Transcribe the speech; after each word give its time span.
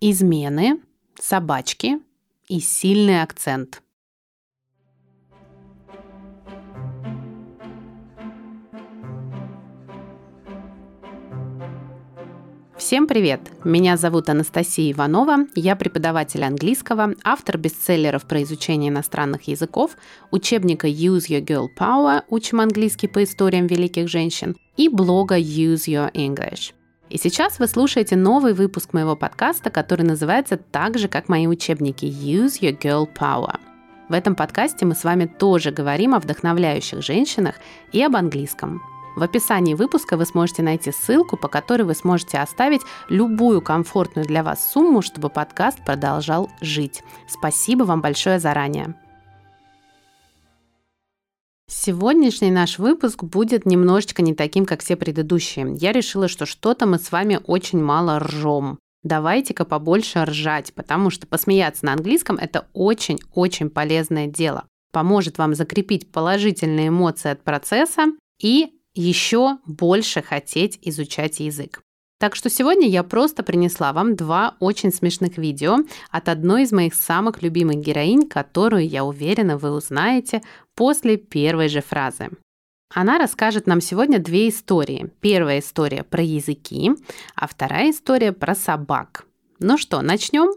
измены, 0.00 0.80
собачки 1.18 1.98
и 2.48 2.60
сильный 2.60 3.22
акцент. 3.22 3.82
Всем 12.76 13.06
привет! 13.06 13.40
Меня 13.64 13.96
зовут 13.96 14.28
Анастасия 14.28 14.92
Иванова, 14.92 15.46
я 15.56 15.74
преподаватель 15.74 16.44
английского, 16.44 17.14
автор 17.24 17.58
бестселлеров 17.58 18.26
про 18.26 18.42
изучение 18.42 18.90
иностранных 18.90 19.48
языков, 19.48 19.96
учебника 20.30 20.86
Use 20.86 21.26
Your 21.28 21.44
Girl 21.44 21.66
Power 21.76 22.22
«Учим 22.28 22.60
английский 22.60 23.08
по 23.08 23.24
историям 23.24 23.66
великих 23.66 24.08
женщин» 24.08 24.56
и 24.76 24.88
блога 24.88 25.38
Use 25.38 25.88
Your 25.88 26.12
English. 26.12 26.74
И 27.08 27.18
сейчас 27.18 27.58
вы 27.58 27.68
слушаете 27.68 28.16
новый 28.16 28.52
выпуск 28.52 28.92
моего 28.92 29.16
подкаста, 29.16 29.70
который 29.70 30.02
называется 30.02 30.56
так 30.56 30.98
же, 30.98 31.08
как 31.08 31.28
мои 31.28 31.46
учебники 31.46 32.04
Use 32.04 32.60
Your 32.60 32.78
Girl 32.78 33.08
Power. 33.12 33.58
В 34.08 34.12
этом 34.12 34.34
подкасте 34.34 34.86
мы 34.86 34.94
с 34.94 35.04
вами 35.04 35.26
тоже 35.26 35.70
говорим 35.70 36.14
о 36.14 36.20
вдохновляющих 36.20 37.02
женщинах 37.02 37.56
и 37.92 38.02
об 38.02 38.16
английском– 38.16 38.82
в 39.16 39.22
описании 39.22 39.72
выпуска 39.72 40.18
вы 40.18 40.26
сможете 40.26 40.62
найти 40.62 40.92
ссылку, 40.92 41.38
по 41.38 41.48
которой 41.48 41.82
вы 41.82 41.94
сможете 41.94 42.38
оставить 42.38 42.82
любую 43.08 43.62
комфортную 43.62 44.26
для 44.26 44.42
вас 44.42 44.70
сумму, 44.70 45.00
чтобы 45.00 45.30
подкаст 45.30 45.82
продолжал 45.82 46.50
жить. 46.60 47.02
Спасибо 47.26 47.84
вам 47.84 48.02
большое 48.02 48.38
заранее. 48.38 48.94
Сегодняшний 51.68 52.52
наш 52.52 52.78
выпуск 52.78 53.24
будет 53.24 53.66
немножечко 53.66 54.22
не 54.22 54.34
таким, 54.34 54.66
как 54.66 54.82
все 54.82 54.94
предыдущие. 54.94 55.74
Я 55.80 55.92
решила, 55.92 56.28
что 56.28 56.46
что-то 56.46 56.86
мы 56.86 56.98
с 56.98 57.10
вами 57.10 57.40
очень 57.44 57.82
мало 57.82 58.20
ржем. 58.20 58.78
Давайте-ка 59.02 59.64
побольше 59.64 60.24
ржать, 60.24 60.72
потому 60.74 61.10
что 61.10 61.26
посмеяться 61.26 61.84
на 61.84 61.92
английском– 61.92 62.36
это 62.40 62.68
очень-очень 62.72 63.70
полезное 63.70 64.26
дело. 64.26 64.64
Поможет 64.92 65.38
вам 65.38 65.54
закрепить 65.54 66.10
положительные 66.10 66.88
эмоции 66.88 67.30
от 67.30 67.42
процесса 67.42 68.06
и 68.40 68.72
еще 68.94 69.58
больше 69.66 70.22
хотеть 70.22 70.78
изучать 70.82 71.40
язык. 71.40 71.82
Так 72.18 72.34
что 72.34 72.48
сегодня 72.48 72.88
я 72.88 73.02
просто 73.02 73.42
принесла 73.42 73.92
вам 73.92 74.16
два 74.16 74.56
очень 74.58 74.92
смешных 74.92 75.36
видео 75.36 75.78
от 76.10 76.28
одной 76.28 76.62
из 76.62 76.72
моих 76.72 76.94
самых 76.94 77.42
любимых 77.42 77.76
героинь, 77.76 78.26
которую, 78.26 78.88
я 78.88 79.04
уверена, 79.04 79.58
вы 79.58 79.70
узнаете 79.70 80.42
после 80.74 81.18
первой 81.18 81.68
же 81.68 81.82
фразы. 81.82 82.30
Она 82.94 83.18
расскажет 83.18 83.66
нам 83.66 83.80
сегодня 83.80 84.18
две 84.18 84.48
истории. 84.48 85.10
Первая 85.20 85.58
история 85.58 86.04
про 86.04 86.22
языки, 86.22 86.92
а 87.34 87.46
вторая 87.46 87.90
история 87.90 88.32
про 88.32 88.54
собак. 88.54 89.26
Ну 89.58 89.76
что, 89.76 90.00
начнем? 90.00 90.54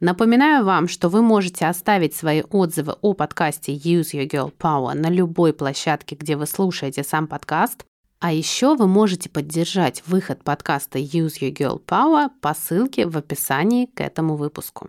Напоминаю 0.00 0.64
вам, 0.64 0.88
что 0.88 1.10
вы 1.10 1.20
можете 1.20 1.66
оставить 1.66 2.14
свои 2.14 2.42
отзывы 2.50 2.94
о 3.02 3.12
подкасте 3.12 3.74
Use 3.74 4.14
Your 4.14 4.26
Girl 4.26 4.52
Power 4.58 4.94
на 4.94 5.10
любой 5.10 5.52
площадке, 5.52 6.16
где 6.16 6.36
вы 6.36 6.46
слушаете 6.46 7.04
сам 7.04 7.26
подкаст. 7.26 7.84
А 8.18 8.32
еще 8.32 8.76
вы 8.76 8.86
можете 8.86 9.28
поддержать 9.28 10.02
выход 10.06 10.42
подкаста 10.42 10.98
Use 10.98 11.40
Your 11.42 11.52
Girl 11.52 11.84
Power 11.84 12.30
по 12.40 12.54
ссылке 12.54 13.06
в 13.06 13.18
описании 13.18 13.84
к 13.84 14.00
этому 14.00 14.36
выпуску. 14.36 14.88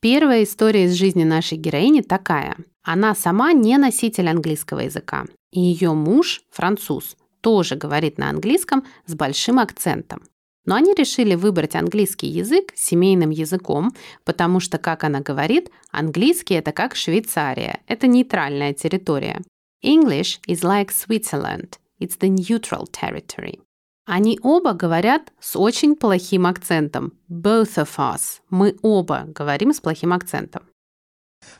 Первая 0.00 0.42
история 0.42 0.86
из 0.86 0.94
жизни 0.94 1.22
нашей 1.22 1.56
героини 1.56 2.00
такая. 2.00 2.56
Она 2.82 3.14
сама 3.14 3.52
не 3.52 3.78
носитель 3.78 4.28
английского 4.28 4.80
языка, 4.80 5.26
и 5.52 5.60
ее 5.60 5.92
муж 5.92 6.42
француз– 6.50 7.16
тоже 7.42 7.76
говорит 7.76 8.16
на 8.16 8.30
английском 8.30 8.84
с 9.06 9.14
большим 9.14 9.58
акцентом. 9.58 10.22
Но 10.64 10.76
они 10.76 10.94
решили 10.94 11.34
выбрать 11.34 11.74
английский 11.74 12.28
язык 12.28 12.72
семейным 12.74 13.30
языком, 13.30 13.92
потому 14.24 14.60
что, 14.60 14.78
как 14.78 15.04
она 15.04 15.20
говорит, 15.20 15.70
английский 15.90 16.54
это 16.54 16.72
как 16.72 16.94
Швейцария, 16.94 17.80
это 17.88 18.06
нейтральная 18.06 18.72
территория. 18.72 19.42
English 19.82 20.38
is 20.46 20.62
like 20.62 20.90
Switzerland, 20.90 21.78
it's 22.00 22.16
the 22.18 22.28
neutral 22.28 22.86
territory. 22.86 23.60
Они 24.04 24.38
оба 24.42 24.72
говорят 24.72 25.32
с 25.40 25.56
очень 25.56 25.94
плохим 25.94 26.46
акцентом. 26.46 27.12
Both 27.28 27.76
of 27.76 27.90
us. 27.98 28.40
Мы 28.50 28.76
оба 28.82 29.24
говорим 29.28 29.72
с 29.72 29.80
плохим 29.80 30.12
акцентом. 30.12 30.62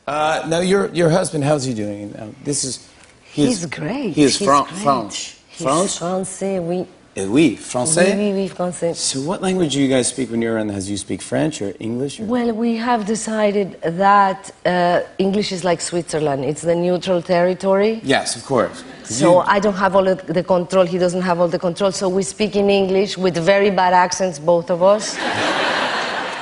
Uh, 0.05 0.47
now 0.47 0.59
your 0.61 0.89
your 0.93 1.09
husband, 1.09 1.43
how's 1.43 1.65
he 1.65 1.73
doing? 1.73 2.13
Uh, 2.15 2.27
this 2.43 2.63
is 2.63 2.79
he's, 3.33 3.61
he's 3.61 3.65
great. 3.65 4.13
He's, 4.13 4.37
he's 4.37 4.45
from 4.45 4.65
great. 4.65 5.35
France. 5.61 5.97
Français, 5.97 6.59
oui. 6.59 6.85
Eh 7.15 7.27
oui, 7.27 7.55
français? 7.61 8.15
Oui, 8.15 8.31
oui, 8.31 8.33
oui, 8.33 8.47
français. 8.47 8.95
So 8.95 9.21
what 9.21 9.39
language 9.39 9.73
do 9.73 9.79
you 9.79 9.87
guys 9.87 10.07
speak 10.07 10.31
when 10.31 10.41
you're 10.41 10.57
in 10.57 10.65
the 10.65 10.73
house? 10.73 10.85
Do 10.85 10.91
you 10.91 10.97
speak 10.97 11.21
French 11.21 11.61
or 11.61 11.73
English? 11.79 12.19
Or? 12.19 12.25
Well, 12.25 12.51
we 12.53 12.75
have 12.77 13.05
decided 13.05 13.79
that 13.83 14.49
uh, 14.65 15.01
English 15.19 15.51
is 15.51 15.63
like 15.63 15.79
Switzerland. 15.79 16.43
It's 16.43 16.63
the 16.63 16.73
neutral 16.73 17.21
territory. 17.21 18.01
Yes, 18.03 18.35
of 18.35 18.43
course. 18.45 18.83
So 19.03 19.33
you... 19.33 19.39
I 19.45 19.59
don't 19.59 19.75
have 19.75 19.95
all 19.95 20.15
the 20.15 20.43
control. 20.43 20.85
He 20.85 20.97
doesn't 20.97 21.21
have 21.21 21.39
all 21.39 21.47
the 21.47 21.59
control. 21.59 21.91
So 21.91 22.09
we 22.09 22.23
speak 22.23 22.55
in 22.55 22.71
English 22.71 23.15
with 23.15 23.37
very 23.37 23.69
bad 23.69 23.93
accents, 23.93 24.39
both 24.39 24.71
of 24.71 24.81
us. 24.81 25.15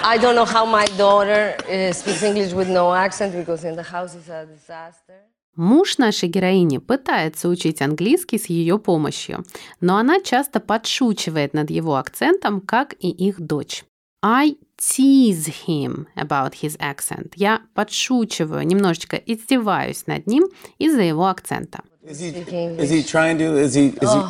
I 0.04 0.18
don't 0.22 0.36
know 0.36 0.46
how 0.46 0.66
my 0.66 0.86
daughter 0.98 1.54
uh, 1.70 1.92
speaks 1.92 2.24
English 2.24 2.54
with 2.54 2.70
no 2.70 2.94
accent 2.94 3.36
because 3.36 3.66
in 3.66 3.76
the 3.76 3.84
house 3.84 4.16
it's 4.16 4.30
a 4.30 4.46
disaster. 4.46 5.20
Муж 5.56 5.98
нашей 5.98 6.30
героини 6.30 6.78
пытается 6.78 7.50
учить 7.50 7.82
английский 7.82 8.40
с 8.40 8.46
ее 8.46 8.80
помощью, 8.80 9.44
но 9.82 9.98
она 9.98 10.22
часто 10.22 10.62
подшучивает 10.62 11.54
над 11.54 11.70
его 11.70 11.96
акцентом, 11.98 12.62
как 12.62 12.96
и 13.00 13.10
их 13.10 13.40
дочь. 13.42 13.84
I 14.24 14.56
tease 14.78 15.52
him 15.68 16.06
about 16.16 16.54
his 16.62 16.78
accent. 16.80 17.34
Я 17.36 17.62
подшучиваю, 17.74 18.66
немножечко 18.66 19.18
издеваюсь 19.18 20.08
над 20.08 20.26
ним 20.28 20.48
из-за 20.78 21.02
его 21.02 21.28
акцента. 21.28 21.82
Is 22.04 22.20
he, 22.20 22.34
is 22.78 22.90
he 22.90 23.04
trying 23.04 23.38
to, 23.38 23.58
is 23.58 23.76
he, 23.76 23.90
is, 24.02 24.14
he, 24.14 24.24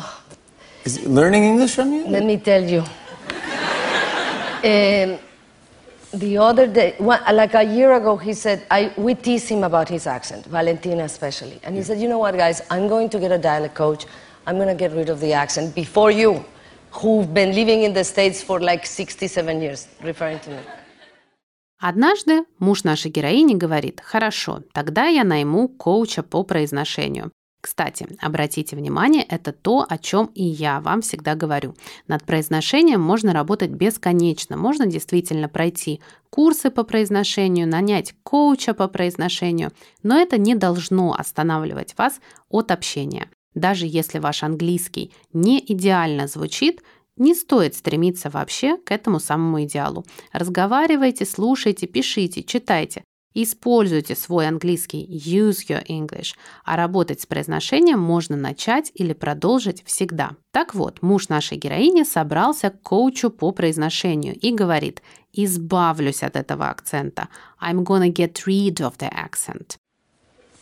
is 0.84 0.96
he 0.96 1.06
learning 1.06 1.44
English 1.44 1.74
from 1.74 1.92
you? 1.92 2.04
Let 2.08 2.24
me 2.24 2.36
tell 2.36 2.62
you. 2.62 2.82
um, 4.64 5.18
the 6.13 6.37
other 6.37 6.67
day, 6.67 6.95
like 6.99 7.53
a 7.53 7.63
year 7.63 7.93
ago, 7.93 8.15
he 8.17 8.33
said, 8.33 8.65
I, 8.71 8.93
we 8.97 9.13
tease 9.15 9.47
him 9.47 9.63
about 9.63 9.89
his 9.89 10.07
accent, 10.07 10.45
Valentina 10.45 11.03
especially. 11.03 11.59
And 11.63 11.75
he 11.75 11.83
said, 11.83 11.99
You 11.99 12.07
know 12.07 12.19
what, 12.19 12.35
guys, 12.35 12.61
I'm 12.69 12.87
going 12.87 13.09
to 13.09 13.19
get 13.19 13.31
a 13.31 13.37
dialect 13.37 13.75
coach. 13.75 14.05
I'm 14.45 14.55
going 14.55 14.69
to 14.69 14.75
get 14.75 14.93
rid 14.93 15.09
of 15.09 15.19
the 15.19 15.33
accent 15.33 15.75
before 15.75 16.11
you, 16.11 16.45
who've 16.91 17.33
been 17.33 17.53
living 17.53 17.83
in 17.83 17.93
the 17.93 18.03
States 18.03 18.41
for 18.41 18.61
like 18.61 18.85
67 18.85 19.61
years, 19.61 19.87
referring 20.01 20.39
to 20.39 20.49
me. 20.51 20.59
Однажды 21.79 22.43
муж 22.57 22.83
нашей 22.83 23.11
героини 23.11 23.53
говорит, 23.53 24.01
хорошо, 24.03 24.63
тогда 24.73 25.05
я 25.05 25.23
найму 25.23 25.67
коуча 25.67 26.23
по 26.23 26.43
произношению. 26.43 27.31
Кстати, 27.62 28.08
обратите 28.20 28.74
внимание, 28.74 29.22
это 29.22 29.52
то, 29.52 29.86
о 29.88 29.96
чем 29.96 30.26
и 30.34 30.42
я 30.42 30.80
вам 30.80 31.00
всегда 31.00 31.36
говорю. 31.36 31.76
Над 32.08 32.24
произношением 32.24 33.00
можно 33.00 33.32
работать 33.32 33.70
бесконечно. 33.70 34.56
Можно 34.56 34.86
действительно 34.86 35.48
пройти 35.48 36.00
курсы 36.28 36.70
по 36.70 36.82
произношению, 36.82 37.68
нанять 37.68 38.14
коуча 38.24 38.74
по 38.74 38.88
произношению, 38.88 39.70
но 40.02 40.18
это 40.18 40.38
не 40.38 40.56
должно 40.56 41.14
останавливать 41.14 41.94
вас 41.96 42.20
от 42.48 42.72
общения. 42.72 43.28
Даже 43.54 43.86
если 43.86 44.18
ваш 44.18 44.42
английский 44.42 45.12
не 45.32 45.64
идеально 45.64 46.26
звучит, 46.26 46.82
не 47.16 47.32
стоит 47.32 47.76
стремиться 47.76 48.28
вообще 48.28 48.76
к 48.76 48.90
этому 48.90 49.20
самому 49.20 49.62
идеалу. 49.62 50.04
Разговаривайте, 50.32 51.24
слушайте, 51.24 51.86
пишите, 51.86 52.42
читайте. 52.42 53.04
Используйте 53.34 54.14
свой 54.14 54.46
английский 54.46 55.04
use 55.04 55.66
your 55.68 55.84
English, 55.86 56.34
а 56.64 56.76
работать 56.76 57.20
с 57.20 57.26
произношением 57.26 57.98
можно 57.98 58.36
начать 58.36 58.92
или 58.94 59.12
продолжить 59.12 59.82
всегда. 59.84 60.32
Так 60.50 60.74
вот, 60.74 61.02
муж 61.02 61.28
нашей 61.28 61.56
героини 61.56 62.02
собрался 62.04 62.70
к 62.70 62.82
коучу 62.82 63.30
по 63.30 63.52
произношению 63.52 64.34
и 64.34 64.52
говорит 64.52 65.02
«избавлюсь 65.32 66.22
от 66.22 66.36
этого 66.36 66.68
акцента. 66.68 67.28
I'm 67.60 67.84
gonna 67.84 68.12
get 68.12 68.44
rid 68.46 68.80
of 68.80 68.98
the 68.98 69.10
accent». 69.10 69.76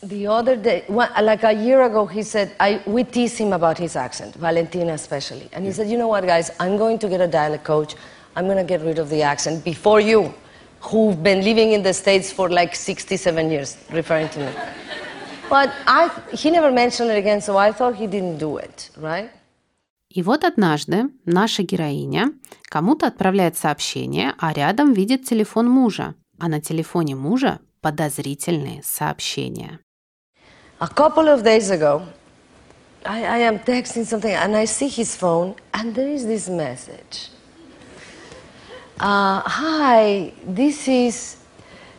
The 0.02 0.26
other 0.28 0.56
day, 0.56 0.84
like 0.88 1.44
a 1.44 1.52
year 1.52 1.82
ago, 1.82 2.06
he 2.06 2.22
said, 2.22 2.52
I, 2.58 2.80
we 2.86 3.04
tease 3.04 3.36
him 3.36 3.52
about 3.52 3.76
his 3.76 3.96
accent, 3.96 4.34
Valentina 4.34 4.94
especially. 4.94 5.50
And 5.52 5.66
he 5.66 5.72
said, 5.72 5.90
you 5.90 5.98
know 5.98 6.08
what, 6.08 6.24
guys, 6.24 6.50
I'm 6.58 6.78
going 6.78 6.98
to 7.00 7.08
get 7.08 7.20
a 7.20 7.26
dialect 7.26 7.64
coach. 7.64 7.96
I'm 8.34 8.46
going 8.46 8.56
to 8.56 8.64
get 8.64 8.80
rid 8.80 8.98
of 8.98 9.10
the 9.10 9.20
accent 9.20 9.62
before 9.62 10.00
you. 10.00 10.32
Who've 10.80 11.22
been 11.22 11.42
living 11.44 11.72
in 11.72 11.82
the 11.82 11.92
States 11.92 12.32
for 12.32 12.48
like 12.48 12.74
67 12.74 13.50
years, 13.50 13.76
referring 13.90 14.28
to 14.30 14.40
me. 14.40 14.52
But 15.48 15.70
I, 15.86 16.10
he 16.32 16.50
never 16.50 16.70
mentioned 16.70 17.10
it 17.10 17.18
again, 17.18 17.40
so 17.40 17.56
I 17.56 17.72
thought 17.72 17.96
he 17.96 18.06
didn't 18.06 18.38
do 18.38 18.58
it, 18.58 18.90
right? 18.96 19.30
И 20.08 20.22
вот 20.22 20.44
однажды 20.44 21.10
наша 21.24 21.62
героиня 21.62 22.32
кому-то 22.68 23.06
отправляет 23.06 23.56
сообщение, 23.56 24.34
а 24.38 24.52
рядом 24.52 24.92
видит 24.92 25.24
телефон 25.24 25.68
мужа, 25.68 26.14
а 26.38 26.48
на 26.48 26.60
телефоне 26.60 27.14
мужа 27.14 27.60
подозрительные 27.80 28.82
сообщения. 28.82 29.78
A 30.80 30.88
couple 30.88 31.28
of 31.28 31.44
days 31.44 31.70
ago, 31.70 32.02
I, 33.04 33.24
I 33.24 33.38
am 33.42 33.60
texting 33.60 34.04
something 34.04 34.34
and 34.34 34.56
I 34.56 34.64
see 34.66 34.88
his 34.88 35.14
phone, 35.16 35.54
and 35.72 35.94
there 35.94 36.08
is 36.08 36.26
this 36.26 36.48
message. 36.48 37.30
Uh, 39.00 39.40
hi, 39.46 40.30
this 40.46 40.86
is 40.86 41.36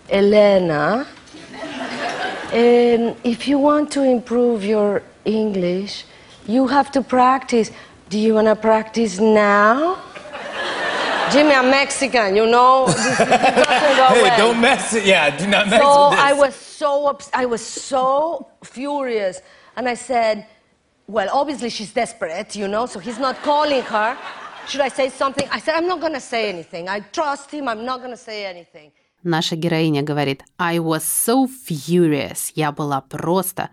Elena. 0.07 1.07
Um, 2.53 3.15
if 3.23 3.47
you 3.47 3.57
want 3.57 3.89
to 3.93 4.03
improve 4.03 4.63
your 4.63 5.01
English, 5.25 6.05
you 6.45 6.67
have 6.67 6.91
to 6.91 7.01
practice. 7.01 7.71
Do 8.09 8.19
you 8.19 8.35
want 8.35 8.45
to 8.47 8.55
practice 8.55 9.19
now? 9.19 9.97
Jimmy, 11.31 11.53
I'm 11.55 11.71
Mexican, 11.71 12.35
you 12.35 12.45
know. 12.45 12.85
This, 12.85 12.95
this 12.97 13.17
Hey, 13.17 13.93
well. 14.21 14.37
don't 14.37 14.61
mess 14.61 14.93
it. 14.93 15.03
Yeah, 15.05 15.35
do 15.35 15.47
not 15.47 15.69
mess 15.69 15.81
So 15.81 16.09
with 16.09 16.17
this. 16.19 16.25
I 16.25 16.33
was 16.33 16.55
so 16.55 17.07
ups- 17.07 17.31
I 17.33 17.45
was 17.45 17.65
so 17.65 18.47
furious, 18.63 19.41
and 19.75 19.87
I 19.89 19.95
said, 19.95 20.45
"Well, 21.07 21.29
obviously 21.33 21.69
she's 21.71 21.91
desperate, 21.93 22.55
you 22.55 22.67
know. 22.67 22.85
So 22.85 22.99
he's 22.99 23.17
not 23.17 23.41
calling 23.41 23.81
her. 23.83 24.15
Should 24.67 24.81
I 24.81 24.89
say 24.89 25.09
something?" 25.09 25.47
I 25.51 25.59
said, 25.59 25.75
"I'm 25.75 25.87
not 25.87 25.99
gonna 25.99 26.19
say 26.19 26.49
anything. 26.49 26.87
I 26.87 27.01
trust 27.11 27.51
him. 27.51 27.67
I'm 27.67 27.83
not 27.83 28.01
gonna 28.01 28.17
say 28.17 28.45
anything." 28.45 28.91
Наша 29.23 29.55
героиня 29.55 30.01
говорит 30.01 30.43
I 30.57 30.79
was 30.79 31.03
so 31.03 31.47
furious. 31.47 32.51
Я 32.55 32.71
была 32.71 33.01
просто 33.01 33.69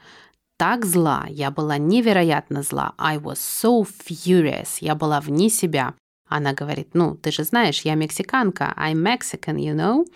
так 0.59 0.85
зла. 0.85 1.27
Я 1.29 1.51
была 1.51 1.79
невероятно 1.79 2.63
зла. 2.63 2.93
I 2.99 3.19
was 3.19 3.39
so 3.39 3.85
furious. 3.85 4.79
Я 4.81 4.95
была 4.95 5.21
вне 5.21 5.49
себя. 5.49 5.95
Она 6.29 6.53
говорит, 6.53 6.91
ну, 6.93 7.15
ты 7.15 7.31
же 7.31 7.45
знаешь, 7.45 7.83
я 7.83 7.95
мексиканка. 7.95 8.75
I'm 8.77 8.97
Mexican, 8.97 9.57
you 9.57 9.75
know. 9.75 10.07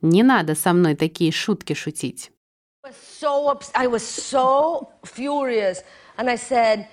Не 0.00 0.24
надо 0.24 0.54
со 0.56 0.72
мной 0.72 0.96
такие 0.96 1.30
шутки 1.30 1.74
шутить. 1.74 2.32
I 2.84 2.90
was 2.90 2.96
so 3.20 3.60
I 3.74 3.86
was 3.86 4.02
so 4.02 4.88
furious, 5.04 5.84
and 6.16 6.28
I 6.28 6.36
said, 6.36 6.86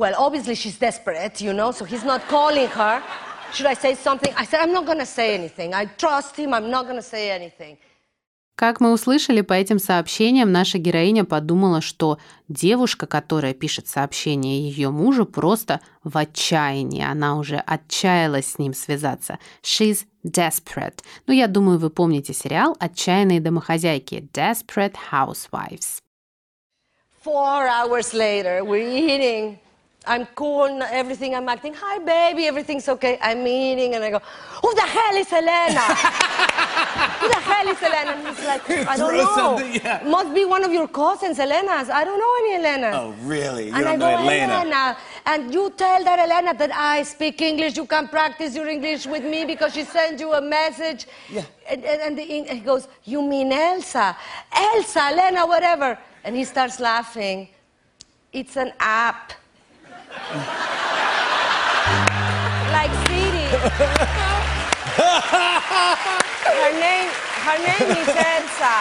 "Well, 0.00 0.14
obviously 0.26 0.54
she's 0.62 0.78
desperate, 0.78 1.40
you 1.46 1.52
know. 1.52 1.70
So 1.72 1.84
he's 1.92 2.04
not 2.04 2.20
calling 2.28 2.68
her. 2.80 3.02
Should 3.54 3.66
I 3.66 3.74
say 3.74 3.94
something?" 3.94 4.32
I 4.36 4.44
said, 4.44 4.60
"I'm 4.64 4.72
not 4.72 4.84
gonna 4.86 5.06
say 5.06 5.28
anything. 5.40 5.72
I 5.72 5.84
trust 5.96 6.36
him. 6.36 6.50
I'm 6.56 6.68
not 6.68 6.86
gonna 6.86 7.08
say 7.14 7.30
anything." 7.30 7.78
Как 8.56 8.80
мы 8.80 8.92
услышали 8.92 9.42
по 9.42 9.52
этим 9.52 9.78
сообщениям, 9.78 10.50
наша 10.50 10.78
героиня 10.78 11.24
подумала, 11.24 11.82
что 11.82 12.18
девушка, 12.48 13.06
которая 13.06 13.52
пишет 13.52 13.86
сообщение 13.86 14.66
ее 14.70 14.90
мужу, 14.90 15.26
просто 15.26 15.80
в 16.04 16.16
отчаянии. 16.16 17.04
Она 17.04 17.36
уже 17.36 17.56
отчаялась 17.56 18.52
с 18.52 18.58
ним 18.58 18.72
связаться. 18.72 19.38
She's 19.62 20.06
desperate. 20.24 21.00
Ну, 21.26 21.34
я 21.34 21.48
думаю, 21.48 21.78
вы 21.78 21.90
помните 21.90 22.32
сериал 22.32 22.74
«Отчаянные 22.80 23.40
домохозяйки» 23.40 24.26
Desperate 24.32 24.94
Housewives. 25.12 26.00
Four 27.22 27.68
hours 27.68 28.14
later, 28.14 28.64
we're 28.64 28.88
eating. 28.88 29.58
I'm 30.06 30.26
cool, 30.36 30.82
everything. 30.84 31.34
I'm 31.34 31.48
acting, 31.48 31.74
hi, 31.76 31.98
baby, 31.98 32.46
everything's 32.46 32.88
okay. 32.88 33.18
I'm 33.20 33.44
eating, 33.46 33.94
and 33.96 34.04
I 34.04 34.10
go, 34.10 34.20
who 34.62 34.74
the 34.74 34.82
hell 34.82 35.16
is 35.16 35.32
Elena? 35.32 35.80
who 37.20 37.28
the 37.28 37.40
hell 37.40 37.68
is 37.68 37.82
Elena? 37.82 38.10
And 38.12 38.28
he's 38.28 38.46
like, 38.46 38.70
I 38.70 38.96
don't 38.96 39.16
know. 39.16 39.58
yeah. 39.82 40.02
Must 40.06 40.32
be 40.32 40.44
one 40.44 40.62
of 40.62 40.72
your 40.72 40.86
cousins, 40.86 41.40
Elena's. 41.40 41.90
I 41.90 42.04
don't 42.04 42.20
know 42.20 42.34
any 42.40 42.54
Elena's. 42.64 42.94
Oh, 42.96 43.14
really? 43.26 43.66
You 43.66 43.74
and 43.74 43.88
I 43.88 43.96
go, 43.96 43.98
know 43.98 44.30
Elena. 44.30 44.96
And 45.26 45.52
you 45.52 45.70
tell 45.76 46.04
that 46.04 46.18
Elena 46.20 46.54
that 46.54 46.70
I 46.72 47.02
speak 47.02 47.42
English. 47.42 47.76
You 47.76 47.86
can 47.86 48.06
practice 48.06 48.54
your 48.54 48.68
English 48.68 49.06
with 49.06 49.24
me 49.24 49.44
because 49.44 49.74
she 49.74 49.82
sent 49.82 50.20
you 50.20 50.32
a 50.34 50.40
message. 50.40 51.06
Yeah. 51.28 51.44
And, 51.68 51.84
and, 51.84 52.00
and 52.00 52.18
the, 52.18 52.22
Eng- 52.22 52.46
he 52.46 52.60
goes, 52.60 52.86
You 53.02 53.22
mean 53.22 53.50
Elsa? 53.50 54.16
Elsa, 54.52 55.00
Elena, 55.10 55.46
whatever. 55.46 55.98
And 56.22 56.36
he 56.36 56.44
starts 56.44 56.78
laughing. 56.78 57.48
It's 58.32 58.56
an 58.56 58.72
app 58.78 59.32
like 62.71 62.91
Siri. 63.07 63.47
her 66.61 66.71
name, 66.79 67.09
her 67.47 67.57
name 67.59 67.87
is 68.01 68.07
Elsa, 68.07 68.75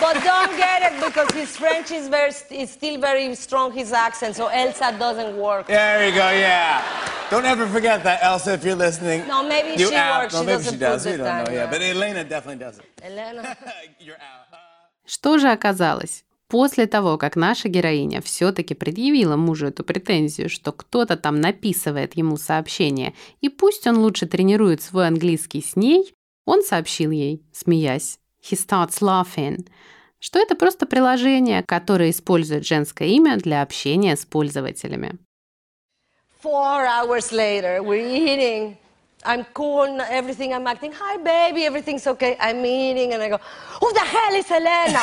but 0.00 0.14
don't 0.22 0.56
get 0.56 0.82
it 0.92 1.04
because 1.04 1.30
his 1.32 1.56
French 1.56 1.90
is 1.90 2.08
very, 2.08 2.32
is 2.50 2.70
still 2.70 3.00
very 3.00 3.34
strong. 3.34 3.72
His 3.72 3.92
accent, 3.92 4.36
so 4.36 4.48
Elsa 4.48 4.94
doesn't 4.98 5.36
work. 5.36 5.66
There 5.66 6.06
you 6.08 6.12
go, 6.14 6.30
yeah. 6.30 6.82
Don't 7.30 7.46
ever 7.46 7.66
forget 7.66 8.02
that, 8.04 8.22
Elsa, 8.22 8.52
if 8.54 8.64
you're 8.64 8.74
listening. 8.76 9.26
No, 9.26 9.42
maybe 9.42 9.80
You 9.80 9.88
she 9.88 9.94
app. 9.94 10.22
works, 10.22 10.34
No, 10.34 10.40
she 10.40 10.46
maybe 10.46 10.56
doesn't 10.58 10.72
she 10.74 10.78
does. 10.78 11.02
put 11.04 11.10
We 11.12 11.16
the 11.16 11.24
don't 11.24 11.38
know, 11.38 11.44
time, 11.44 11.54
yeah. 11.54 11.64
yeah. 11.64 11.70
But 11.70 11.80
Elena 11.82 12.24
definitely 12.24 12.64
does 12.64 12.78
it. 12.78 12.84
Elena. 13.02 13.56
you're 14.00 14.16
out. 14.16 14.48
Что 15.06 15.38
же 15.38 15.48
оказалось? 15.50 16.24
После 16.49 16.87
того, 16.87 17.17
как 17.17 17.35
наша 17.35 17.67
героиня 17.67 18.21
все-таки 18.21 18.73
предъявила 18.73 19.35
мужу 19.35 19.67
эту 19.67 19.83
претензию, 19.83 20.49
что 20.49 20.71
кто-то 20.71 21.17
там 21.17 21.41
написывает 21.41 22.15
ему 22.15 22.37
сообщение, 22.37 23.13
и 23.41 23.49
пусть 23.49 23.85
он 23.85 23.97
лучше 23.97 24.27
тренирует 24.27 24.81
свой 24.81 25.07
английский 25.07 25.61
с 25.61 25.75
ней, 25.75 26.13
он 26.45 26.63
сообщил 26.63 27.11
ей, 27.11 27.43
смеясь, 27.51 28.19
he 28.41 28.55
starts 28.55 29.01
laughing, 29.01 29.67
что 30.19 30.39
это 30.39 30.55
просто 30.55 30.85
приложение, 30.85 31.63
которое 31.67 32.11
использует 32.11 32.65
женское 32.65 33.09
имя 33.09 33.35
для 33.35 33.61
общения 33.61 34.15
с 34.15 34.25
пользователями. 34.25 35.17
Four 36.41 36.85
hours 36.85 37.33
later, 37.33 37.81
we're 37.81 38.07
eating. 38.07 38.77
I'm 39.25 39.43
cool, 39.45 39.99
everything. 40.01 40.53
I'm 40.53 40.67
acting, 40.67 40.93
hi, 40.95 41.17
baby, 41.17 41.65
everything's 41.65 42.05
okay. 42.05 42.37
I'm 42.39 42.63
eating, 42.65 43.13
and 43.13 43.21
I 43.21 43.29
go, 43.29 43.37
who 43.81 43.91
the 43.91 43.99
hell 43.99 44.33
is 44.35 44.49
Elena? 44.49 44.99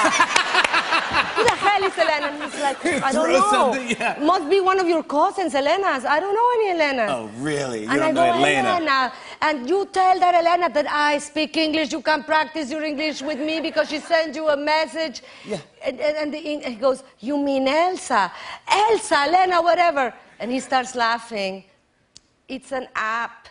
who 1.35 1.45
the 1.45 1.51
hell 1.51 1.83
is 1.83 1.99
Elena? 1.99 2.27
And 2.29 2.43
he's 2.45 2.63
like, 2.63 2.87
I 3.03 3.13
don't 3.13 3.33
know. 3.33 3.75
yeah. 3.83 4.19
Must 4.23 4.49
be 4.49 4.61
one 4.61 4.79
of 4.79 4.87
your 4.87 5.03
cousins, 5.03 5.55
Elena's. 5.55 6.05
I 6.05 6.21
don't 6.21 6.35
know 6.35 6.49
any 6.55 6.81
Elena's. 6.81 7.11
Oh, 7.11 7.43
really? 7.43 7.83
You 7.83 7.91
and 7.91 8.03
I 8.03 8.13
go, 8.13 8.15
know 8.15 8.33
Elena. 8.35 8.69
Elena, 8.69 9.13
and 9.43 9.69
you 9.69 9.87
tell 9.93 10.19
that 10.21 10.35
Elena 10.35 10.73
that 10.73 10.87
I 10.89 11.19
speak 11.19 11.57
English. 11.57 11.91
You 11.91 12.01
can 12.01 12.23
practice 12.23 12.71
your 12.71 12.85
English 12.85 13.21
with 13.21 13.41
me 13.41 13.61
because 13.61 13.91
she 13.91 13.99
sent 13.99 14.37
you 14.37 14.49
a 14.49 14.57
message. 14.57 15.23
Yeah. 15.45 15.59
And, 15.85 16.01
and, 16.01 16.35
and 16.35 16.65
he 16.65 16.77
goes, 16.77 17.03
You 17.19 17.37
mean 17.37 17.67
Elsa? 17.67 18.31
Elsa, 18.69 19.17
Elena, 19.27 19.61
whatever. 19.61 20.15
And 20.39 20.53
he 20.53 20.61
starts 20.61 20.95
laughing. 20.95 21.65
It's 22.49 22.73
an 22.73 22.87
app. 22.95 23.49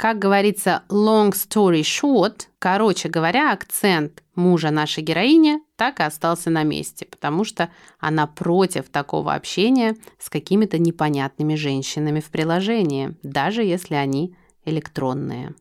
Как 0.00 0.18
говорится, 0.18 0.82
long 0.88 1.30
story 1.32 1.82
short, 1.82 2.46
короче 2.58 3.10
говоря, 3.10 3.52
акцент 3.52 4.22
мужа 4.34 4.70
нашей 4.70 5.02
героини 5.02 5.60
так 5.76 6.00
и 6.00 6.04
остался 6.04 6.48
на 6.48 6.62
месте, 6.62 7.04
потому 7.04 7.44
что 7.44 7.68
она 7.98 8.26
против 8.26 8.88
такого 8.88 9.34
общения 9.34 9.96
с 10.18 10.30
какими-то 10.30 10.78
непонятными 10.78 11.54
женщинами 11.54 12.20
в 12.20 12.30
приложении, 12.30 13.14
даже 13.22 13.62
если 13.62 13.94
они 13.94 14.34
электронные. 14.64 15.54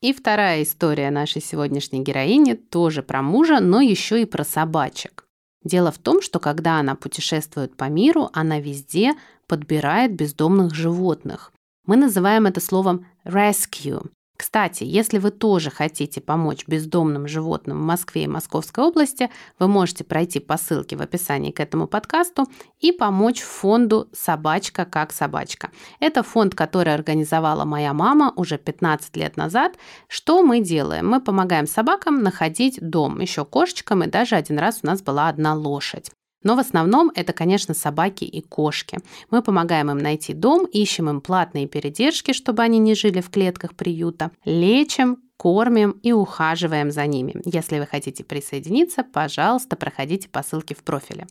И 0.00 0.14
вторая 0.14 0.62
история 0.62 1.10
нашей 1.10 1.42
сегодняшней 1.42 2.00
героини 2.00 2.54
тоже 2.54 3.02
про 3.02 3.20
мужа, 3.20 3.60
но 3.60 3.82
еще 3.82 4.22
и 4.22 4.24
про 4.24 4.44
собачек. 4.44 5.26
Дело 5.64 5.92
в 5.92 5.98
том, 5.98 6.20
что 6.22 6.40
когда 6.40 6.78
она 6.78 6.94
путешествует 6.94 7.76
по 7.76 7.88
миру, 7.88 8.30
она 8.32 8.58
везде 8.58 9.14
подбирает 9.46 10.14
бездомных 10.14 10.74
животных. 10.74 11.52
Мы 11.86 11.96
называем 11.96 12.46
это 12.46 12.60
словом 12.60 13.06
rescue. 13.24 14.10
Кстати, 14.42 14.82
если 14.82 15.18
вы 15.18 15.30
тоже 15.30 15.70
хотите 15.70 16.20
помочь 16.20 16.66
бездомным 16.66 17.28
животным 17.28 17.78
в 17.78 17.84
Москве 17.84 18.24
и 18.24 18.26
Московской 18.26 18.82
области, 18.82 19.30
вы 19.60 19.68
можете 19.68 20.02
пройти 20.02 20.40
по 20.40 20.56
ссылке 20.56 20.96
в 20.96 21.00
описании 21.00 21.52
к 21.52 21.60
этому 21.60 21.86
подкасту 21.86 22.48
и 22.80 22.90
помочь 22.90 23.40
фонду 23.40 24.08
«Собачка 24.12 24.84
как 24.84 25.12
собачка». 25.12 25.70
Это 26.00 26.24
фонд, 26.24 26.56
который 26.56 26.92
организовала 26.92 27.64
моя 27.64 27.92
мама 27.92 28.32
уже 28.34 28.58
15 28.58 29.16
лет 29.16 29.36
назад. 29.36 29.76
Что 30.08 30.42
мы 30.42 30.58
делаем? 30.58 31.08
Мы 31.08 31.20
помогаем 31.20 31.68
собакам 31.68 32.20
находить 32.20 32.80
дом, 32.80 33.20
еще 33.20 33.44
кошечкам, 33.44 34.02
и 34.02 34.08
даже 34.08 34.34
один 34.34 34.58
раз 34.58 34.80
у 34.82 34.88
нас 34.88 35.02
была 35.02 35.28
одна 35.28 35.54
лошадь. 35.54 36.10
Но 36.42 36.56
в 36.56 36.58
основном 36.58 37.10
это, 37.14 37.32
конечно, 37.32 37.74
собаки 37.74 38.24
и 38.24 38.40
кошки. 38.40 38.98
Мы 39.30 39.42
помогаем 39.42 39.90
им 39.90 39.98
найти 39.98 40.34
дом, 40.34 40.66
ищем 40.66 41.08
им 41.08 41.20
платные 41.20 41.66
передержки, 41.66 42.32
чтобы 42.32 42.62
они 42.62 42.78
не 42.78 42.94
жили 42.94 43.20
в 43.20 43.30
клетках 43.30 43.74
приюта, 43.74 44.30
лечим, 44.44 45.18
кормим 45.36 45.92
и 46.02 46.12
ухаживаем 46.12 46.90
за 46.90 47.06
ними. 47.06 47.34
Если 47.44 47.78
вы 47.78 47.86
хотите 47.86 48.22
присоединиться, 48.24 49.02
пожалуйста, 49.02 49.76
проходите 49.76 50.28
по 50.28 50.42
ссылке 50.42 50.74
в 50.74 50.82
профиле. 50.84 51.26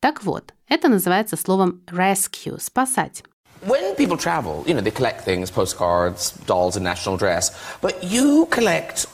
Так 0.00 0.22
вот, 0.22 0.54
это 0.68 0.88
называется 0.88 1.36
словом 1.36 1.82
rescue– 1.90 2.58
спасать. 2.60 3.24
When 3.66 3.96
people 3.96 4.18
travel, 4.18 4.64
you 4.66 4.74
know, 4.74 4.82
they 4.82 4.92
collect 4.92 5.24
things, 5.24 5.50
postcards, 5.50 6.32
dolls, 6.46 6.76
and 6.76 6.84
national 6.84 7.16
dress. 7.16 7.50
But 7.80 8.04
you 8.04 8.46
collect 8.50 9.06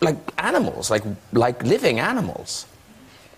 like 0.00 0.16
animals, 0.36 0.90
like 0.90 1.04
like 1.32 1.62
living 1.64 1.98
animals. 1.98 2.66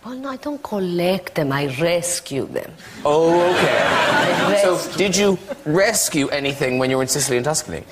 Well, 0.05 0.17
no, 0.17 0.29
I 0.29 0.37
don't 0.37 0.63
collect 0.63 1.35
them, 1.35 1.51
I 1.51 1.75
rescue 1.81 2.47
them. 2.47 2.71
Oh, 3.07 3.41
okay. 3.53 4.61
So, 4.63 4.99
did 4.99 5.17
you 5.17 5.39
rescue 5.65 6.29
anything 6.29 6.79
when 6.79 6.91
you 6.91 6.97
were 6.97 7.03
in 7.03 7.09
Sicily 7.09 7.39
and 7.39 7.45
Tuscany? 7.45 7.85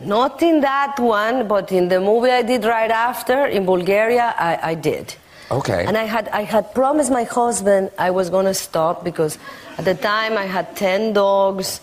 Not 0.00 0.40
in 0.42 0.60
that 0.60 0.96
one, 1.00 1.48
but 1.48 1.72
in 1.72 1.88
the 1.88 2.00
movie 2.00 2.30
I 2.30 2.42
did 2.42 2.64
right 2.64 2.90
after 2.90 3.46
in 3.46 3.66
Bulgaria, 3.66 4.32
I, 4.38 4.58
I 4.62 4.74
did. 4.74 5.16
Okay. 5.50 5.84
And 5.84 5.96
I 5.96 6.04
had, 6.04 6.28
I 6.28 6.42
had 6.42 6.72
promised 6.72 7.10
my 7.10 7.24
husband 7.24 7.90
I 7.98 8.10
was 8.12 8.30
going 8.30 8.46
to 8.46 8.54
stop 8.54 9.02
because 9.02 9.36
at 9.76 9.84
the 9.84 9.94
time 9.94 10.38
I 10.38 10.44
had 10.44 10.76
10 10.76 11.14
dogs, 11.14 11.80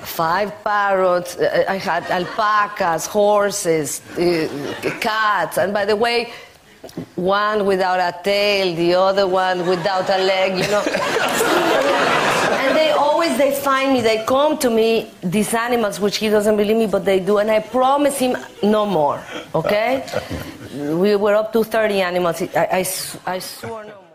five 0.00 0.64
parrots, 0.64 1.36
I 1.38 1.76
had 1.76 2.04
alpacas, 2.10 3.06
horses, 3.06 4.00
uh, 4.16 4.48
cats. 5.00 5.58
And 5.58 5.74
by 5.74 5.84
the 5.84 5.96
way, 5.96 6.32
one 7.16 7.66
without 7.66 8.00
a 8.00 8.14
tail, 8.22 8.74
the 8.74 8.94
other 8.94 9.26
one 9.26 9.66
without 9.66 10.08
a 10.10 10.18
leg, 10.18 10.58
you 10.58 10.68
know. 10.70 10.82
and 12.62 12.76
they 12.76 12.90
always 12.90 13.36
they 13.38 13.52
find 13.52 13.92
me, 13.92 14.00
they 14.00 14.24
come 14.24 14.58
to 14.58 14.70
me, 14.70 15.10
these 15.22 15.54
animals, 15.54 16.00
which 16.00 16.16
he 16.18 16.28
doesn't 16.28 16.56
believe 16.56 16.76
me, 16.76 16.86
but 16.86 17.04
they 17.04 17.20
do, 17.20 17.38
and 17.38 17.50
I 17.50 17.60
promise 17.60 18.18
him 18.18 18.36
no 18.62 18.86
more, 18.86 19.20
okay? 19.54 20.04
We 20.74 21.16
were 21.16 21.34
up 21.34 21.52
to 21.54 21.64
30 21.64 22.00
animals. 22.02 22.42
I, 22.42 22.48
I, 22.54 22.86
I 23.26 23.38
swore 23.40 23.84
no 23.84 23.88
more. 23.88 24.08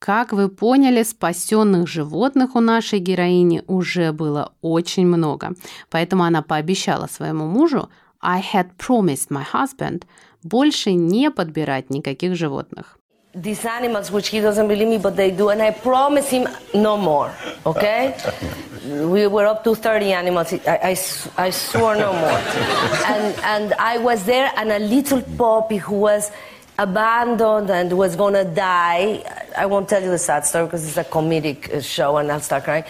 Как 0.00 0.32
вы 0.32 0.48
поняли, 0.48 1.02
спасенных 1.02 1.88
животных 1.88 2.54
у 2.54 2.60
нашей 2.60 3.00
героини 3.00 3.64
уже 3.66 4.12
было 4.12 4.52
очень 4.62 5.06
много. 5.06 5.54
Поэтому 5.90 6.22
она 6.22 6.40
пообещала 6.40 7.08
своему 7.08 7.46
мужу 7.46 7.90
I 8.20 8.40
had 8.40 8.76
promised 8.78 9.30
my 9.30 9.44
husband 9.44 10.04
больше 10.43 10.93
не 10.93 11.31
подбирать 11.31 11.89
никаких 11.89 12.35
животных. 12.35 12.97
These 13.35 13.65
animals, 13.65 14.11
which 14.11 14.27
he 14.27 14.39
doesn't 14.41 14.67
believe 14.67 14.87
me, 14.87 14.99
but 14.99 15.15
they 15.15 15.31
do, 15.31 15.49
and 15.49 15.59
I 15.59 15.71
promise 15.71 16.29
him 16.29 16.47
no 16.75 16.97
more, 16.97 17.31
okay? 17.65 18.15
We 18.85 19.25
were 19.25 19.47
up 19.47 19.63
to 19.63 19.73
30 19.73 20.13
animals. 20.13 20.53
I, 20.53 20.93
I, 20.93 21.45
I 21.45 21.49
swore 21.49 21.95
no 21.95 22.13
more. 22.13 22.39
and, 23.07 23.35
and 23.43 23.73
I 23.79 23.97
was 23.97 24.23
there, 24.25 24.51
and 24.55 24.71
a 24.71 24.77
little 24.77 25.23
puppy 25.35 25.77
who 25.77 25.95
was 25.95 26.29
abandoned 26.77 27.69
and 27.69 27.93
was 27.97 28.15
going 28.15 28.33
to 28.33 28.43
die. 28.43 29.23
I 29.57 29.65
won't 29.65 29.87
tell 29.89 30.01
you 30.01 30.09
the 30.09 30.17
sad 30.17 30.45
story 30.45 30.65
because 30.65 30.87
it's 30.87 30.97
a 30.97 31.03
comedic 31.03 31.73
uh, 31.73 31.81
show 31.81 32.17
and 32.17 32.31
I'll 32.31 32.39
start 32.39 32.63
crying. 32.63 32.83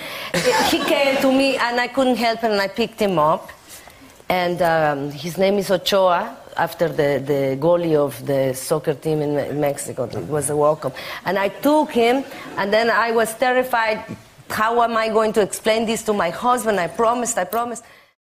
he 0.69 0.79
came 0.79 1.17
to 1.21 1.31
me 1.31 1.57
and 1.57 1.79
I 1.79 1.87
couldn't 1.87 2.15
help 2.15 2.43
it 2.43 2.51
and 2.51 2.61
I 2.61 2.67
picked 2.67 2.99
him 2.99 3.19
up. 3.19 3.51
And 4.29 4.61
um, 4.61 5.11
his 5.11 5.37
name 5.37 5.57
is 5.57 5.69
Ochoa, 5.69 6.37
after 6.57 6.87
the, 6.87 7.21
the 7.25 7.57
goalie 7.59 7.95
of 7.95 8.25
the 8.25 8.53
soccer 8.53 8.93
team 8.93 9.21
in 9.21 9.59
Mexico. 9.59 10.03
It 10.05 10.27
was 10.27 10.49
a 10.49 10.55
welcome. 10.55 10.91
And 11.25 11.37
I 11.37 11.49
took 11.49 11.91
him, 11.91 12.23
and 12.57 12.71
then 12.71 12.89
I 12.89 13.11
was 13.11 13.33
terrified. 13.35 14.03
How 14.49 14.81
am 14.83 14.95
I 14.97 15.09
going 15.09 15.33
to 15.33 15.41
explain 15.41 15.85
this 15.85 16.03
to 16.03 16.13
my 16.13 16.29
husband? 16.29 16.79
I 16.79 16.87
promised, 16.87 17.37
I 17.37 17.45
promised. 17.45 17.83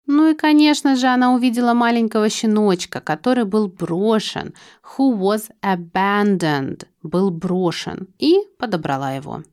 Ну 0.08 0.30
и, 0.30 0.36
конечно 0.36 0.96
же, 0.96 1.08
она 1.08 1.34
увидела 1.34 1.74
маленького 1.74 2.30
щеночка, 2.30 3.02
который 3.02 3.44
был 3.46 3.68
брошен, 3.68 4.54
who 4.84 5.18
was 5.18 5.50
abandoned, 5.64 6.86
был 7.02 7.32
брошен, 7.32 8.08
и 8.20 8.40
подобрала 8.60 9.14
его. 9.14 9.44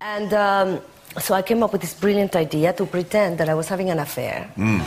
And 0.00 0.32
um, 0.32 0.80
so 1.20 1.34
I 1.34 1.42
came 1.42 1.62
up 1.62 1.72
with 1.72 1.82
this 1.82 1.94
brilliant 1.94 2.34
idea 2.34 2.72
to 2.72 2.84
pretend 2.84 3.38
that 3.38 3.48
I 3.48 3.54
was 3.54 3.68
having 3.68 3.90
an 3.90 4.00
affair. 4.00 4.48
Mm. 4.56 4.80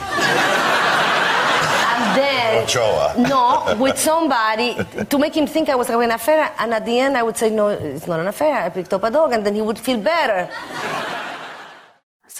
Ochoa. 2.62 3.14
no, 3.16 3.76
with 3.78 3.98
somebody 3.98 4.76
to 5.08 5.18
make 5.18 5.34
him 5.34 5.46
think 5.46 5.68
I 5.68 5.74
was 5.74 5.88
having 5.88 6.10
an 6.10 6.14
affair, 6.14 6.52
and 6.58 6.72
at 6.74 6.84
the 6.84 6.98
end 6.98 7.16
I 7.16 7.22
would 7.22 7.36
say, 7.36 7.50
no, 7.50 7.68
it's 7.68 8.06
not 8.06 8.20
an 8.20 8.26
affair. 8.26 8.62
I 8.62 8.68
picked 8.70 8.92
up 8.92 9.04
a 9.04 9.10
dog, 9.10 9.32
and 9.32 9.44
then 9.44 9.54
he 9.54 9.62
would 9.62 9.78
feel 9.78 9.98
better. 9.98 10.48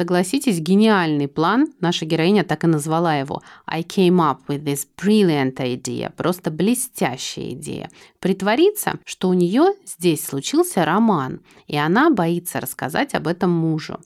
Согласитесь, 0.00 0.60
гениальный 0.60 1.28
план. 1.28 1.74
Наша 1.80 2.06
героиня 2.06 2.42
так 2.42 2.64
и 2.64 2.66
назвала 2.66 3.16
его. 3.16 3.42
I 3.66 3.82
came 3.82 4.18
up 4.18 4.38
with 4.48 4.64
this 4.64 4.86
brilliant 4.96 5.56
idea. 5.60 6.10
Просто 6.16 6.50
блестящая 6.50 7.50
идея. 7.50 7.90
Притвориться, 8.18 8.98
что 9.04 9.28
у 9.28 9.34
нее 9.34 9.74
здесь 9.84 10.24
случился 10.24 10.86
роман, 10.86 11.40
и 11.66 11.76
она 11.76 12.08
боится 12.08 12.60
рассказать 12.60 13.14
об 13.14 13.26
этом 13.26 13.50
мужу. 13.50 14.00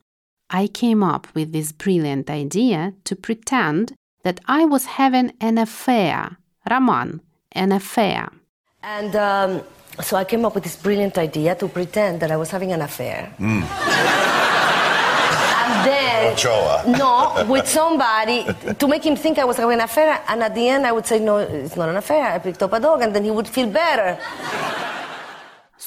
I 0.51 0.67
came 0.67 1.05
up 1.05 1.27
with 1.35 1.53
this 1.53 1.73
brilliant 1.73 2.29
idea 2.29 2.95
to 3.05 3.17
pretend 3.17 3.95
that 4.25 4.41
I 4.47 4.65
was 4.65 4.85
having 4.85 5.33
an 5.41 5.57
affair. 5.59 6.37
Roman, 6.69 7.21
an 7.53 7.73
affair. 7.73 8.29
And 8.83 9.15
um, 9.17 9.63
so 10.03 10.17
I 10.17 10.25
came 10.25 10.45
up 10.45 10.55
with 10.55 10.65
this 10.65 10.77
brilliant 10.77 11.17
idea 11.19 11.55
to 11.57 11.69
pretend 11.69 12.21
that 12.21 12.31
I 12.31 12.37
was 12.37 12.51
having 12.51 12.73
an 12.73 12.83
affair. 12.83 13.33
Mm. 13.39 13.63
and 15.65 15.89
then. 15.89 16.37
No, 16.99 17.45
with 17.49 17.69
somebody 17.69 18.45
to 18.79 18.89
make 18.89 19.05
him 19.05 19.17
think 19.17 19.39
I 19.39 19.45
was 19.45 19.57
having 19.57 19.75
an 19.75 19.85
affair. 19.85 20.21
And 20.29 20.43
at 20.43 20.55
the 20.55 20.69
end, 20.69 20.87
I 20.87 20.93
would 20.93 21.07
say, 21.07 21.19
no, 21.21 21.39
it's 21.39 21.77
not 21.77 21.89
an 21.89 21.97
affair. 21.97 22.33
I 22.33 22.39
picked 22.39 22.63
up 22.63 22.73
a 22.73 22.81
dog, 22.81 23.03
and 23.03 23.15
then 23.15 23.25
he 23.25 23.31
would 23.31 23.47
feel 23.47 23.69
better. 23.69 24.19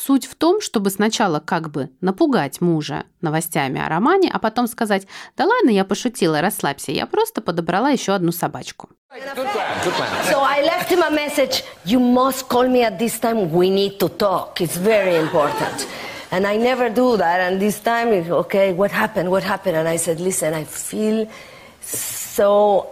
Суть 0.06 0.28
в 0.28 0.36
том, 0.36 0.62
чтобы 0.62 0.92
сначала 0.92 1.40
как 1.40 1.72
бы 1.72 1.90
напугать 2.02 2.62
мужа 2.62 3.06
новостями 3.22 3.84
о 3.84 3.90
романе, 3.90 4.30
а 4.32 4.38
потом 4.38 4.68
сказать, 4.68 5.08
да 5.36 5.46
ладно, 5.46 5.72
я 5.72 5.84
пошутила, 5.84 6.40
расслабься, 6.40 6.92
я 6.92 7.08
просто 7.08 7.42
подобрала 7.42 7.90
еще 7.90 8.14
одну 8.14 8.32
собачку. 8.32 8.90
Good 9.12 9.36
plan, 9.36 9.84
good 9.84 9.94
plan. 9.94 10.32
So 10.32 10.44
I 10.44 10.62
left 10.64 10.92
him 10.92 11.02
a 11.02 11.10
message, 11.10 11.64
you 11.84 12.00
must 12.00 12.48
call 12.48 12.68
me 12.70 12.84
at 12.84 13.00
this 13.00 13.20
time, 13.20 13.52
we 13.52 13.70
need 13.70 13.98
to 14.00 14.08
talk, 14.08 14.62
it's 14.62 14.78
very 14.78 15.16
important. 15.16 15.88
And 16.30 16.46
I 16.46 16.58
never 16.58 16.90
do 16.90 17.18
that, 17.18 17.40
and 17.42 17.60
this 17.60 17.80
time, 17.80 18.10
okay, 18.32 18.74
what 18.74 18.92
happened, 18.92 19.32
what 19.32 19.44
happened? 19.44 19.78
And 19.78 19.88
I 19.88 19.98
said, 19.98 20.20
listen, 20.20 20.54
I 20.54 20.66
feel 20.66 21.28
so 21.82 22.88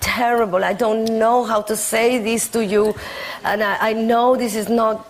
terrible, 0.00 0.64
I 0.64 0.72
don't 0.72 1.04
know 1.18 1.44
how 1.44 1.62
to 1.62 1.76
say 1.76 2.18
this 2.18 2.48
to 2.48 2.64
you, 2.64 2.96
and 3.44 3.62
I, 3.62 3.90
I 3.90 3.92
know 3.92 4.36
this 4.36 4.56
is 4.56 4.68
not 4.68 5.06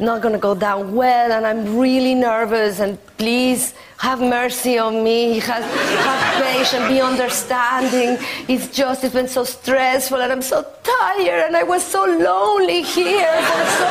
not 0.00 0.22
going 0.22 0.34
to 0.34 0.40
go 0.40 0.54
down 0.54 0.94
well, 0.94 1.32
and 1.32 1.46
I'm 1.46 1.78
really 1.78 2.14
nervous. 2.14 2.80
And 2.80 2.98
please 3.16 3.74
have 3.98 4.20
mercy 4.20 4.78
on 4.78 5.04
me. 5.04 5.38
Have, 5.50 5.64
have 5.64 6.44
patience, 6.44 6.88
be 6.88 7.00
understanding. 7.00 8.18
It's 8.48 8.68
just 8.74 9.04
it's 9.04 9.14
been 9.14 9.28
so 9.28 9.44
stressful, 9.44 10.20
and 10.20 10.32
I'm 10.32 10.42
so 10.42 10.66
tired, 10.82 11.46
and 11.46 11.56
I 11.56 11.62
was 11.62 11.82
so 11.84 12.04
lonely 12.04 12.82
here 12.82 13.34
for 13.42 13.64
so 13.80 13.90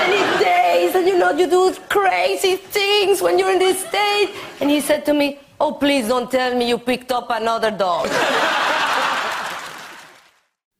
many 0.00 0.22
days. 0.44 0.94
And 0.94 1.06
you 1.06 1.18
know, 1.18 1.32
you 1.32 1.48
do 1.48 1.74
crazy 1.88 2.56
things 2.56 3.22
when 3.22 3.38
you're 3.38 3.52
in 3.52 3.58
this 3.58 3.80
state. 3.86 4.30
And 4.60 4.70
he 4.70 4.80
said 4.80 5.04
to 5.06 5.14
me, 5.14 5.38
"Oh, 5.60 5.72
please 5.72 6.08
don't 6.08 6.30
tell 6.30 6.54
me 6.54 6.68
you 6.68 6.78
picked 6.78 7.12
up 7.12 7.30
another 7.30 7.70
dog." 7.70 8.08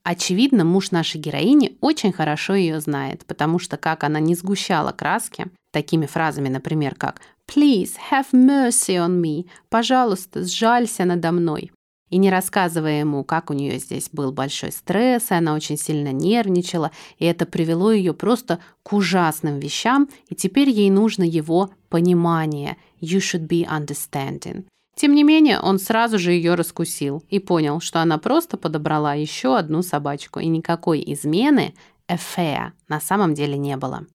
Очевидно, 0.08 0.64
муж 0.64 0.92
нашей 0.92 1.20
героини 1.20 1.76
очень 1.80 2.12
хорошо 2.12 2.54
ее 2.54 2.80
знает, 2.80 3.26
потому 3.26 3.58
что 3.58 3.76
как 3.76 4.04
она 4.04 4.20
не 4.20 4.36
сгущала 4.36 4.92
краски, 4.92 5.46
такими 5.72 6.06
фразами, 6.06 6.48
например, 6.48 6.94
как 6.94 7.20
«Please 7.52 7.94
have 8.12 8.26
mercy 8.32 9.04
on 9.04 9.20
me», 9.20 9.48
«Пожалуйста, 9.68 10.44
сжалься 10.44 11.04
надо 11.04 11.32
мной», 11.32 11.72
и 12.08 12.18
не 12.18 12.30
рассказывая 12.30 13.00
ему, 13.00 13.24
как 13.24 13.50
у 13.50 13.52
нее 13.52 13.80
здесь 13.80 14.08
был 14.12 14.30
большой 14.30 14.70
стресс, 14.70 15.32
и 15.32 15.34
она 15.34 15.54
очень 15.54 15.76
сильно 15.76 16.12
нервничала, 16.12 16.92
и 17.18 17.24
это 17.24 17.44
привело 17.44 17.90
ее 17.90 18.14
просто 18.14 18.60
к 18.84 18.92
ужасным 18.92 19.58
вещам, 19.58 20.08
и 20.28 20.36
теперь 20.36 20.70
ей 20.70 20.88
нужно 20.88 21.24
его 21.24 21.70
понимание. 21.88 22.76
You 23.00 23.18
should 23.18 23.48
be 23.48 23.66
understanding. 23.68 24.66
Тем 24.98 25.14
не 25.14 25.24
менее, 25.24 25.60
он 25.60 25.78
сразу 25.78 26.18
же 26.18 26.32
ее 26.32 26.54
раскусил 26.54 27.22
и 27.28 27.38
понял, 27.38 27.80
что 27.80 28.00
она 28.00 28.16
просто 28.16 28.56
подобрала 28.56 29.12
еще 29.12 29.56
одну 29.56 29.82
собачку, 29.82 30.40
и 30.40 30.46
никакой 30.46 31.04
измены, 31.06 31.74
affair, 32.08 32.72
на 32.88 32.98
самом 32.98 33.34
деле 33.34 33.58
не 33.58 33.76
было. 33.76 34.06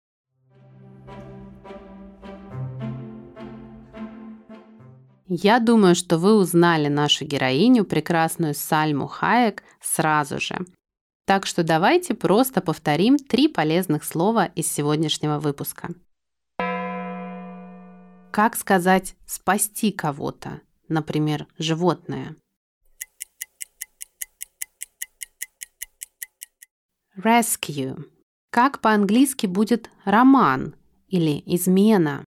Я 5.28 5.60
думаю, 5.60 5.94
что 5.94 6.18
вы 6.18 6.34
узнали 6.34 6.88
нашу 6.88 7.26
героиню, 7.26 7.86
прекрасную 7.86 8.56
Сальму 8.56 9.08
Хаек, 9.08 9.64
сразу 9.82 10.42
же. 10.42 10.58
Так 11.26 11.46
что 11.46 11.64
давайте 11.64 12.16
просто 12.16 12.60
повторим 12.60 13.18
три 13.18 13.48
полезных 13.48 14.04
слова 14.04 14.46
из 14.46 14.70
сегодняшнего 14.70 15.38
выпуска. 15.40 15.90
Как 18.32 18.58
сказать 18.58 19.16
«спасти 19.28 19.92
кого-то»? 19.92 20.60
Например, 20.92 21.48
животное. 21.58 22.36
Rescue. 27.18 28.04
Как 28.52 28.82
по-английски 28.82 29.48
будет 29.48 29.90
роман 30.06 30.76
или 31.08 31.42
измена? 31.46 32.24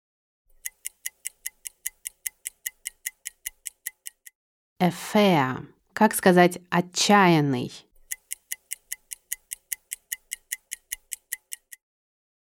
Affair. 4.80 5.66
Как 5.92 6.14
сказать 6.14 6.58
отчаянный? 6.70 7.72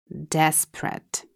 Desperate. 0.09 1.30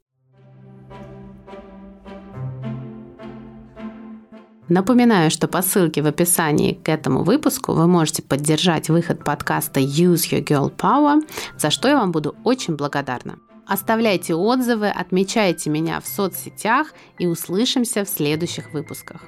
Напоминаю, 4.68 5.30
что 5.30 5.48
по 5.48 5.62
ссылке 5.62 6.02
в 6.02 6.08
описании 6.08 6.74
к 6.74 6.90
этому 6.90 7.24
выпуску 7.24 7.74
вы 7.74 7.88
можете 7.88 8.24
поддержать 8.24 8.90
выход 8.90 9.24
подкаста 9.24 9.80
Use 9.80 10.32
Your 10.32 10.44
Girl 10.44 10.76
Power, 10.76 11.22
за 11.56 11.70
что 11.70 11.88
я 11.88 11.98
вам 11.98 12.12
буду 12.12 12.36
очень 12.44 12.76
благодарна. 12.76 13.38
Оставляйте 13.68 14.34
отзывы, 14.34 14.90
отмечайте 14.90 15.70
меня 15.70 16.00
в 16.00 16.08
соцсетях 16.08 16.94
и 17.20 17.28
услышимся 17.28 18.06
в 18.06 18.10
следующих 18.10 18.74
выпусках. 18.74 19.22